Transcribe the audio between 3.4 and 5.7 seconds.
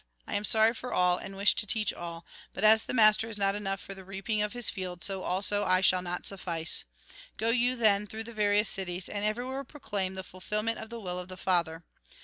enough for the reaping of his field, so also